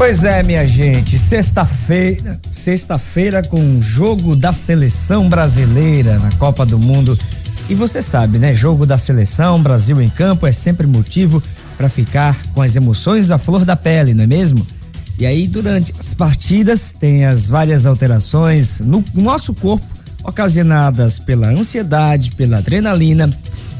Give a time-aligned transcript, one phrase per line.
[0.00, 6.78] Pois é, minha gente, sexta-feira, sexta-feira com o jogo da seleção brasileira na Copa do
[6.78, 7.18] Mundo.
[7.68, 8.54] E você sabe, né?
[8.54, 11.42] Jogo da seleção, Brasil em campo é sempre motivo
[11.76, 14.66] para ficar com as emoções à flor da pele, não é mesmo?
[15.18, 19.86] E aí, durante as partidas, tem as várias alterações no nosso corpo,
[20.24, 23.28] ocasionadas pela ansiedade, pela adrenalina.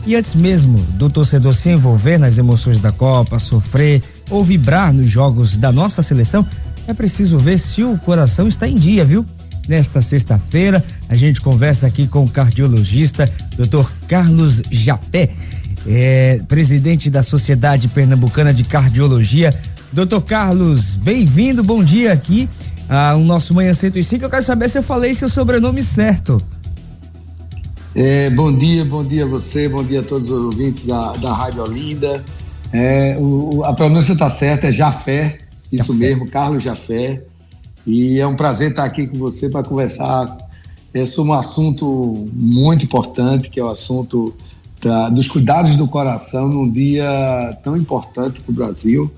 [0.06, 5.06] E antes mesmo do torcedor se envolver nas emoções da Copa, sofrer ou vibrar nos
[5.06, 6.46] jogos da nossa seleção,
[6.86, 9.26] é preciso ver se o coração está em dia, viu?
[9.68, 13.88] Nesta sexta-feira, a gente conversa aqui com o cardiologista, Dr.
[14.08, 15.30] Carlos Japé,
[15.86, 19.54] é, presidente da Sociedade Pernambucana de Cardiologia.
[19.92, 22.48] Doutor Carlos, bem-vindo, bom dia aqui
[22.88, 24.24] ao nosso Manhã 105.
[24.24, 26.42] Eu quero saber se eu falei seu sobrenome certo.
[27.94, 31.32] É, bom dia, bom dia a você, bom dia a todos os ouvintes da, da
[31.32, 32.24] Rádio Olinda.
[32.72, 35.38] É, o, a pronúncia está certa, é Jafé,
[35.72, 35.98] isso Jafé.
[35.98, 37.22] mesmo, Carlos Jafé.
[37.86, 40.36] E é um prazer estar aqui com você para conversar
[40.92, 44.34] é, sobre um assunto muito importante, que é o assunto
[44.82, 49.10] da, dos cuidados do coração num dia tão importante para o Brasil,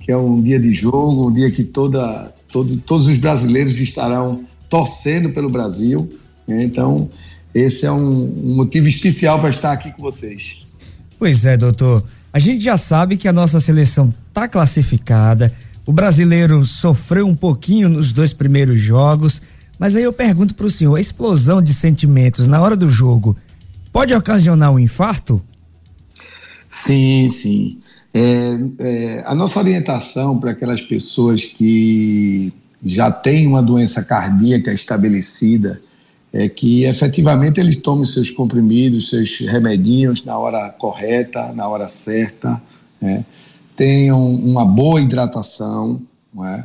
[0.00, 4.44] que é um dia de jogo, um dia que toda, todo, todos os brasileiros estarão
[4.68, 6.08] torcendo pelo Brasil.
[6.46, 6.64] Né?
[6.64, 7.08] Então,
[7.54, 10.62] esse é um, um motivo especial para estar aqui com vocês.
[11.18, 12.04] Pois é, doutor.
[12.34, 15.54] A gente já sabe que a nossa seleção está classificada.
[15.86, 19.40] O brasileiro sofreu um pouquinho nos dois primeiros jogos,
[19.78, 23.36] mas aí eu pergunto para o senhor: a explosão de sentimentos na hora do jogo
[23.92, 25.40] pode ocasionar um infarto?
[26.68, 27.78] Sim, sim.
[28.12, 32.52] É, é, a nossa orientação para aquelas pessoas que
[32.84, 35.80] já têm uma doença cardíaca estabelecida
[36.34, 42.60] é que efetivamente eles tomem seus comprimidos, seus remedinhos na hora correta, na hora certa,
[43.00, 43.24] né?
[43.76, 46.02] tenham uma boa hidratação,
[46.44, 46.64] é?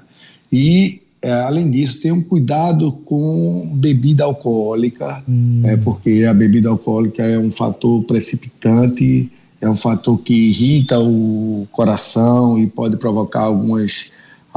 [0.52, 5.62] e é, além disso tenham cuidado com bebida alcoólica, hum.
[5.64, 9.32] é, porque a bebida alcoólica é um fator precipitante,
[9.62, 14.10] é um fator que irrita o coração e pode provocar algumas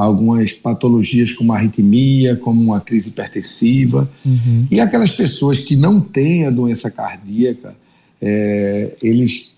[0.03, 4.09] algumas patologias como arritmia, como uma crise hipertensiva.
[4.25, 4.67] Uhum.
[4.69, 7.75] E aquelas pessoas que não têm a doença cardíaca,
[8.21, 9.57] é, eles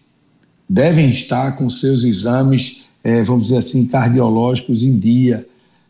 [0.67, 5.47] devem estar com seus exames, é, vamos dizer assim, cardiológicos em dia.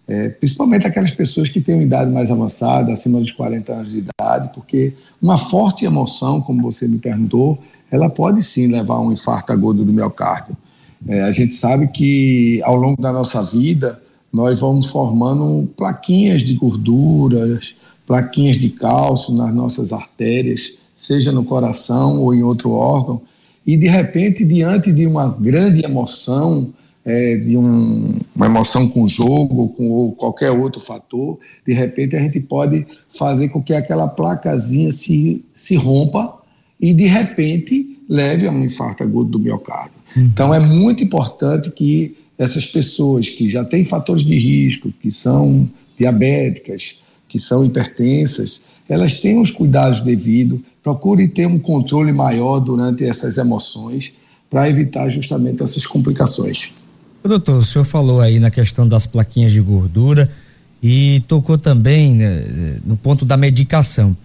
[0.07, 3.97] É, principalmente aquelas pessoas que têm uma idade mais avançada, acima dos 40 anos de
[3.99, 7.57] idade, porque uma forte emoção, como você me perguntou,
[7.89, 10.55] ela pode sim levar a um infarto agudo do miocárdio.
[11.07, 14.01] É, a gente sabe que ao longo da nossa vida,
[14.35, 17.73] nós vamos formando plaquinhas de gorduras,
[18.05, 23.21] plaquinhas de cálcio nas nossas artérias, seja no coração ou em outro órgão,
[23.65, 26.73] e de repente, diante de uma grande emoção,
[27.05, 32.17] é, de um, uma emoção com jogo ou com ou qualquer outro fator, de repente
[32.17, 32.85] a gente pode
[33.17, 36.35] fazer com que aquela placazinha se, se rompa
[36.81, 39.93] e de repente leve a um infarto agudo do miocárdio.
[40.17, 40.23] Uhum.
[40.23, 45.69] Então é muito importante que essas pessoas que já têm fatores de risco, que são
[45.97, 53.03] diabéticas, que são hipertensas, elas tenham os cuidados devidos, procurem ter um controle maior durante
[53.03, 54.11] essas emoções
[54.49, 56.71] para evitar justamente essas complicações.
[57.23, 60.31] Doutor, o senhor falou aí na questão das plaquinhas de gordura
[60.81, 64.15] e tocou também né, no ponto da medicação.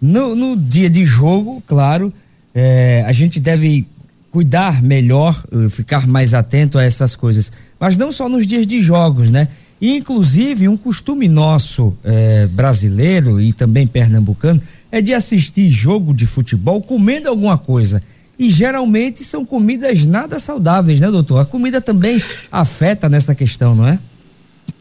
[0.00, 2.10] No, no, dia de jogo, claro,
[2.54, 3.86] é, a gente deve
[4.36, 7.50] cuidar melhor, eh, ficar mais atento a essas coisas.
[7.80, 9.48] Mas não só nos dias de jogos, né?
[9.80, 14.60] Inclusive, um costume nosso eh, brasileiro e também pernambucano
[14.92, 18.02] é de assistir jogo de futebol comendo alguma coisa.
[18.38, 21.38] E geralmente são comidas nada saudáveis, né, doutor?
[21.38, 22.22] A comida também
[22.52, 23.98] afeta nessa questão, não é?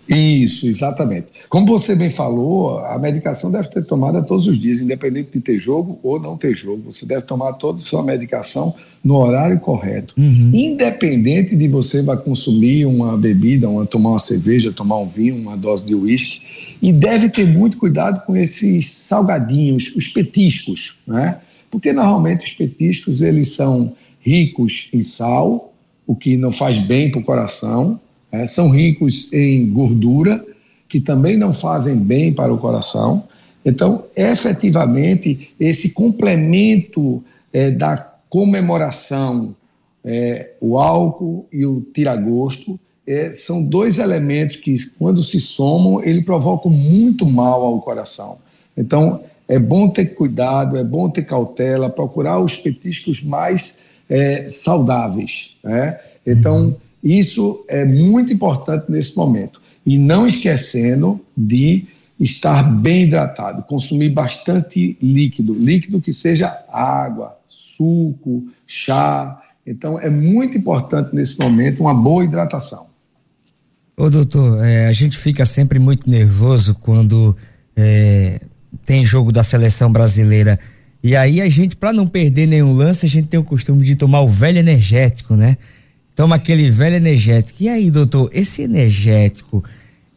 [0.08, 1.28] Isso, exatamente.
[1.50, 5.58] Como você bem falou, a medicação deve ser tomada todos os dias, independente de ter
[5.58, 6.92] jogo ou não ter jogo.
[6.92, 10.14] Você deve tomar toda a sua medicação no horário correto.
[10.18, 10.52] Uhum.
[10.54, 15.58] Independente de você vai consumir uma bebida, uma, tomar uma cerveja, tomar um vinho, uma
[15.58, 16.42] dose de uísque.
[16.82, 21.40] E deve ter muito cuidado com esses salgadinhos, os petiscos, né?
[21.72, 25.74] Porque normalmente os petiscos eles são ricos em sal,
[26.08, 28.00] o que não faz bem para o coração,
[28.42, 30.44] é, são ricos em gordura
[30.88, 33.28] que também não fazem bem para o coração.
[33.66, 37.98] Então, efetivamente, esse complemento é, da
[38.30, 39.56] comemoração,
[40.04, 46.24] é, o álcool e o tiragosto, é, são dois elementos que, quando se somam, ele
[46.24, 48.40] provocam muito mal ao coração.
[48.78, 55.52] Então, é bom ter cuidado, é bom ter cautela, procurar os petiscos mais é, saudáveis.
[55.64, 56.00] Né?
[56.26, 56.76] Então,
[57.06, 59.62] isso é muito importante nesse momento.
[59.86, 61.86] E não esquecendo de
[62.20, 69.40] estar bem hidratado, consumir bastante líquido, líquido que seja água, suco, chá.
[69.68, 72.88] Então, é muito importante nesse momento uma boa hidratação.
[73.96, 77.38] Ô doutor, é, a gente fica sempre muito nervoso quando
[77.76, 78.42] é,
[78.84, 80.60] tem jogo da seleção brasileira.
[81.04, 83.96] E aí a gente, para não perder nenhum lance, a gente tem o costume de
[83.96, 85.56] tomar o velho energético, né?
[86.16, 87.62] Toma aquele velho energético.
[87.62, 89.64] E aí, doutor, esse energético,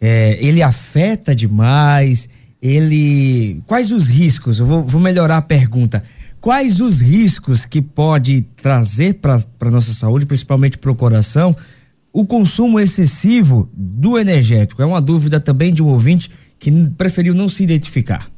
[0.00, 2.28] é, ele afeta demais?
[2.62, 3.60] Ele.
[3.66, 4.60] Quais os riscos?
[4.60, 6.02] Eu vou, vou melhorar a pergunta.
[6.40, 11.54] Quais os riscos que pode trazer para a nossa saúde, principalmente para o coração,
[12.12, 14.80] o consumo excessivo do energético?
[14.80, 18.30] É uma dúvida também de um ouvinte que preferiu não se identificar.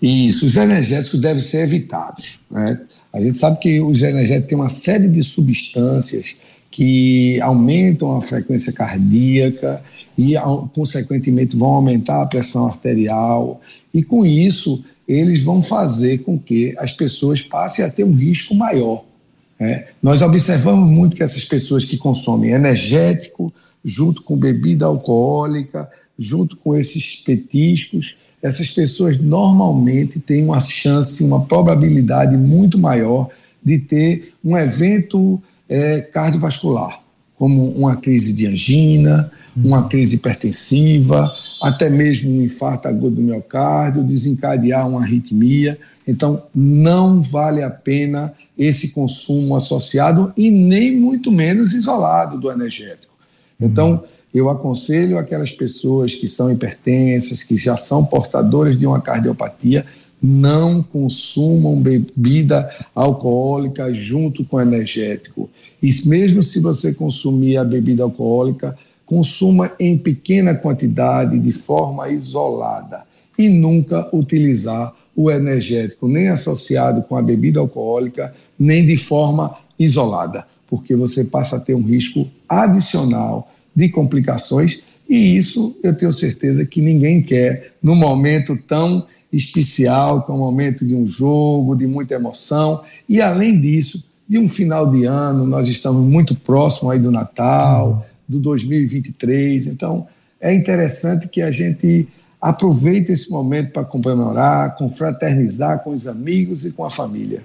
[0.00, 2.38] Isso, os energéticos devem ser evitados.
[2.50, 2.78] Né?
[3.16, 6.36] A gente sabe que os energéticos têm uma série de substâncias
[6.70, 9.82] que aumentam a frequência cardíaca
[10.18, 10.34] e,
[10.74, 13.58] consequentemente, vão aumentar a pressão arterial,
[13.94, 18.54] e com isso, eles vão fazer com que as pessoas passem a ter um risco
[18.54, 19.02] maior.
[19.58, 19.86] Né?
[20.02, 23.50] Nós observamos muito que essas pessoas que consomem energético,
[23.82, 28.14] junto com bebida alcoólica, junto com esses petiscos,
[28.46, 33.28] essas pessoas normalmente têm uma chance, uma probabilidade muito maior
[33.62, 37.02] de ter um evento é, cardiovascular,
[37.36, 44.04] como uma crise de angina, uma crise hipertensiva, até mesmo um infarto agudo do miocárdio,
[44.04, 45.76] desencadear uma arritmia.
[46.06, 53.12] Então, não vale a pena esse consumo associado e nem muito menos isolado do energético.
[53.60, 54.04] Então,
[54.36, 59.86] eu aconselho aquelas pessoas que são hipertensas, que já são portadoras de uma cardiopatia,
[60.22, 65.48] não consumam bebida alcoólica junto com energético.
[65.82, 73.04] E mesmo se você consumir a bebida alcoólica, consuma em pequena quantidade, de forma isolada,
[73.38, 80.46] e nunca utilizar o energético, nem associado com a bebida alcoólica, nem de forma isolada,
[80.66, 86.64] porque você passa a ter um risco adicional de complicações, e isso eu tenho certeza
[86.64, 91.86] que ninguém quer num momento tão especial, que é um momento de um jogo, de
[91.86, 96.98] muita emoção, e além disso, de um final de ano, nós estamos muito próximo aí
[96.98, 100.06] do Natal, do 2023, então
[100.40, 102.08] é interessante que a gente
[102.40, 107.42] aproveite esse momento para comemorar, confraternizar com os amigos e com a família.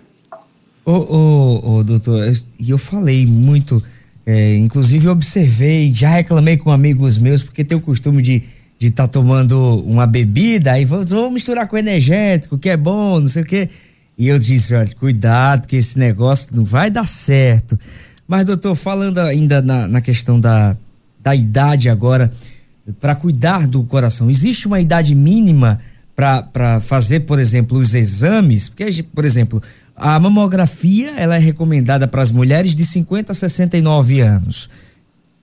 [0.84, 3.84] Ô, ô, ô doutor, e eu falei muito
[4.26, 8.44] é, inclusive observei, já reclamei com amigos meus, porque tem o costume de
[8.82, 13.28] de estar tá tomando uma bebida, aí vamos misturar com energético, que é bom, não
[13.28, 13.70] sei o quê.
[14.18, 17.80] E eu disse, olha, cuidado que esse negócio não vai dar certo.
[18.28, 20.76] Mas, doutor, falando ainda na, na questão da,
[21.20, 22.32] da idade agora,
[23.00, 25.80] para cuidar do coração, existe uma idade mínima
[26.16, 28.68] para fazer, por exemplo, os exames?
[28.68, 29.62] Porque, por exemplo,
[30.02, 34.68] a mamografia ela é recomendada para as mulheres de 50 a 69 anos.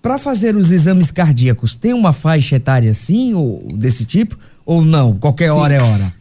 [0.02, 4.36] Para fazer os exames cardíacos, tem uma faixa etária assim, ou desse tipo?
[4.66, 5.16] Ou não?
[5.16, 6.12] Qualquer hora é hora?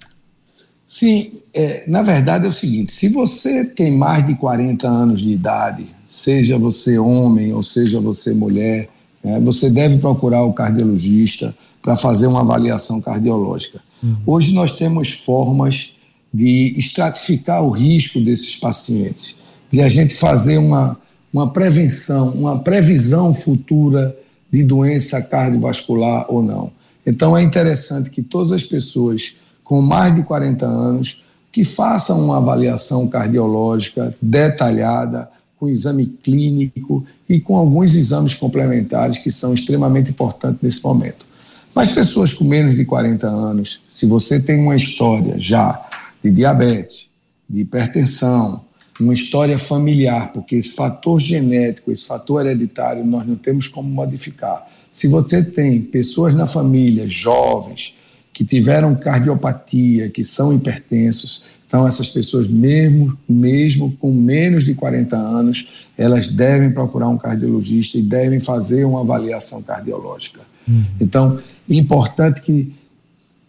[0.85, 5.31] Sim, é, na verdade é o seguinte: se você tem mais de 40 anos de
[5.31, 8.87] idade, seja você homem ou seja você mulher,
[9.23, 13.81] é, você deve procurar o cardiologista para fazer uma avaliação cardiológica.
[14.03, 14.15] Uhum.
[14.27, 15.91] Hoje nós temos formas
[16.37, 19.35] de estratificar o risco desses pacientes,
[19.71, 20.95] de a gente fazer uma,
[21.33, 24.15] uma prevenção, uma previsão futura
[24.51, 26.71] de doença cardiovascular ou não.
[27.03, 31.17] Então é interessante que todas as pessoas com mais de 40 anos
[31.51, 35.27] que façam uma avaliação cardiológica detalhada,
[35.59, 41.25] com exame clínico e com alguns exames complementares que são extremamente importantes nesse momento.
[41.73, 45.83] Mas pessoas com menos de 40 anos, se você tem uma história já
[46.23, 47.09] de diabetes,
[47.49, 48.65] de hipertensão,
[48.99, 54.67] uma história familiar, porque esse fator genético, esse fator hereditário, nós não temos como modificar.
[54.91, 57.93] Se você tem pessoas na família, jovens,
[58.33, 65.15] que tiveram cardiopatia, que são hipertensos, então essas pessoas, mesmo, mesmo com menos de 40
[65.15, 70.41] anos, elas devem procurar um cardiologista e devem fazer uma avaliação cardiológica.
[70.67, 70.85] Uhum.
[70.99, 72.73] Então, importante que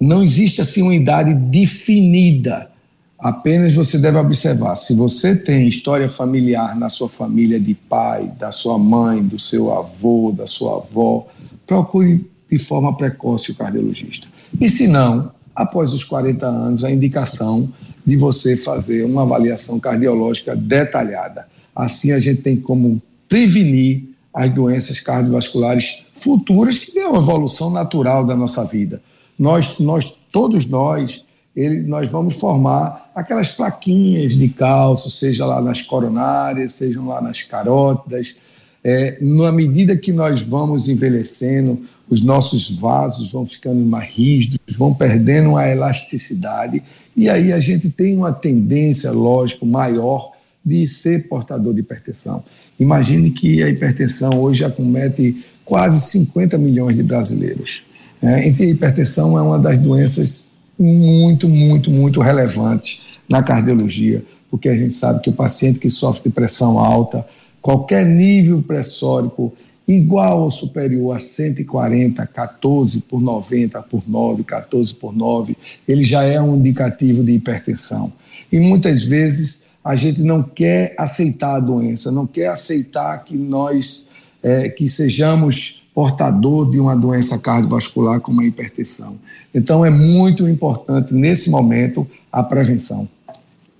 [0.00, 2.70] não existe assim uma idade definida.
[3.18, 4.76] Apenas você deve observar.
[4.76, 9.72] Se você tem história familiar na sua família de pai, da sua mãe, do seu
[9.72, 11.26] avô, da sua avó,
[11.66, 14.28] procure de forma precoce o cardiologista.
[14.60, 17.72] E se não, após os 40 anos, a indicação
[18.06, 21.46] de você fazer uma avaliação cardiológica detalhada.
[21.74, 28.24] Assim a gente tem como prevenir as doenças cardiovasculares futuras, que é uma evolução natural
[28.24, 29.02] da nossa vida.
[29.38, 31.22] Nós, nós todos nós,
[31.54, 37.42] ele, nós vamos formar aquelas plaquinhas de cálcio, seja lá nas coronárias, sejam lá nas
[37.42, 38.36] carótidas.
[38.82, 44.94] É, na medida que nós vamos envelhecendo, os nossos vasos vão ficando mais rígidos, vão
[44.94, 46.82] perdendo a elasticidade,
[47.16, 50.32] e aí a gente tem uma tendência, lógico, maior
[50.64, 52.44] de ser portador de hipertensão.
[52.78, 57.82] Imagine que a hipertensão hoje acomete quase 50 milhões de brasileiros.
[58.22, 64.68] É, e a hipertensão é uma das doenças muito, muito, muito relevantes na cardiologia, porque
[64.68, 67.26] a gente sabe que o paciente que sofre de pressão alta,
[67.60, 69.52] qualquer nível pressórico
[69.86, 75.56] igual ou superior a 140, 14 por 90 por 9, 14 por 9,
[75.86, 78.12] ele já é um indicativo de hipertensão.
[78.52, 84.08] E muitas vezes a gente não quer aceitar a doença, não quer aceitar que nós
[84.42, 89.18] é, que sejamos portador de uma doença cardiovascular como a hipertensão.
[89.52, 93.08] Então é muito importante nesse momento a prevenção.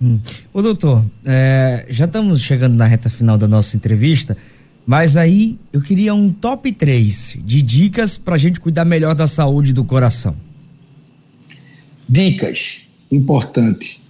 [0.01, 0.19] Hum.
[0.53, 4.35] Ô doutor, é, já estamos chegando na reta final da nossa entrevista.
[4.85, 9.25] Mas aí eu queria um top 3 de dicas para a gente cuidar melhor da
[9.25, 10.35] saúde do coração.
[12.09, 14.01] Dicas, importante.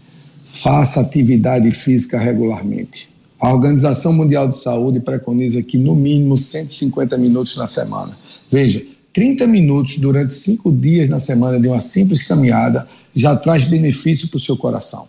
[0.48, 3.08] Faça atividade física regularmente.
[3.40, 8.18] A Organização Mundial de Saúde preconiza que no mínimo 150 minutos na semana.
[8.52, 14.28] Veja, 30 minutos durante cinco dias na semana de uma simples caminhada já traz benefício
[14.28, 15.08] para o seu coração.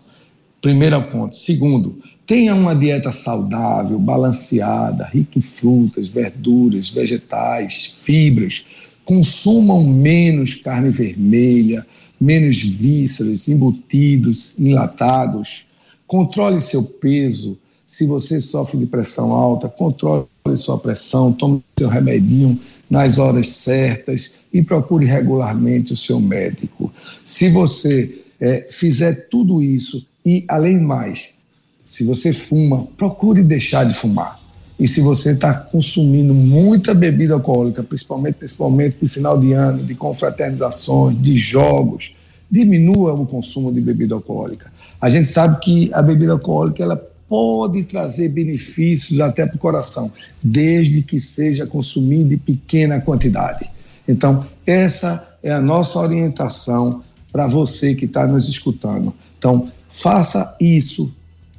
[0.60, 1.36] Primeiro ponto.
[1.36, 1.98] Segundo,
[2.30, 8.64] Tenha uma dieta saudável, balanceada, rica em frutas, verduras, vegetais, fibras.
[9.04, 11.84] Consumam menos carne vermelha,
[12.20, 15.64] menos vísceras, embutidos, enlatados.
[16.06, 17.58] Controle seu peso.
[17.90, 22.56] Se você sofre de pressão alta, controle sua pressão, tome seu remedinho
[22.88, 26.92] nas horas certas e procure regularmente o seu médico.
[27.24, 31.34] Se você é, fizer tudo isso e, além mais,
[31.82, 34.38] se você fuma, procure deixar de fumar.
[34.78, 39.82] E se você está consumindo muita bebida alcoólica, principalmente nesse momento de final de ano,
[39.82, 42.14] de confraternizações, de jogos,
[42.48, 44.72] diminua o consumo de bebida alcoólica.
[45.00, 46.96] A gente sabe que a bebida alcoólica ela
[47.30, 50.10] pode trazer benefícios até para o coração,
[50.42, 53.70] desde que seja consumida em pequena quantidade.
[54.08, 59.14] Então, essa é a nossa orientação para você que está nos escutando.
[59.38, 61.14] Então, faça isso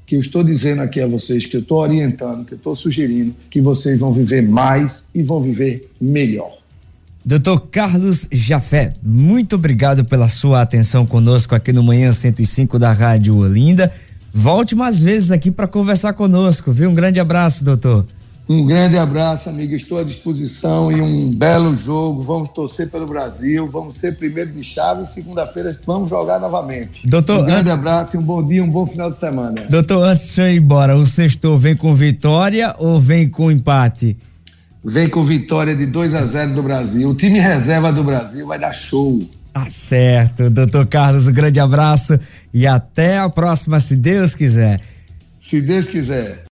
[0.05, 3.33] que eu estou dizendo aqui a vocês, que eu estou orientando, que eu estou sugerindo,
[3.49, 6.51] que vocês vão viver mais e vão viver melhor.
[7.23, 13.37] Doutor Carlos Jafé, muito obrigado pela sua atenção conosco aqui no Manhã 105 da Rádio
[13.37, 13.89] Olinda.
[14.33, 16.89] Volte mais vezes aqui para conversar conosco, viu?
[16.89, 18.05] Um grande abraço, doutor.
[18.47, 19.75] Um grande abraço, amigo.
[19.75, 22.21] Estou à disposição e um belo jogo.
[22.21, 23.67] Vamos torcer pelo Brasil.
[23.69, 27.07] Vamos ser primeiro de chave e segunda-feira vamos jogar novamente.
[27.07, 27.71] Doutor, um grande antes...
[27.71, 29.55] abraço e um bom dia, um bom final de semana.
[29.69, 34.17] Doutor, antes de eu ir embora, o sexto vem com vitória ou vem com empate?
[34.83, 37.09] Vem com vitória de 2 a 0 do Brasil.
[37.09, 39.19] O time reserva do Brasil vai dar show.
[39.53, 42.17] Tá certo, doutor Carlos, um grande abraço
[42.53, 44.79] e até a próxima, se Deus quiser.
[45.41, 46.43] Se Deus quiser.